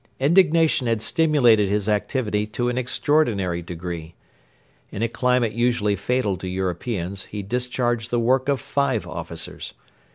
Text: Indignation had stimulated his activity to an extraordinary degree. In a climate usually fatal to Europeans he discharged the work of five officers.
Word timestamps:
Indignation 0.19 0.87
had 0.87 0.99
stimulated 0.99 1.69
his 1.69 1.87
activity 1.87 2.47
to 2.47 2.69
an 2.69 2.77
extraordinary 2.79 3.61
degree. 3.61 4.15
In 4.89 5.03
a 5.03 5.07
climate 5.07 5.51
usually 5.51 5.95
fatal 5.95 6.37
to 6.37 6.49
Europeans 6.49 7.25
he 7.25 7.43
discharged 7.43 8.09
the 8.09 8.19
work 8.19 8.49
of 8.49 8.59
five 8.59 9.05
officers. 9.05 9.73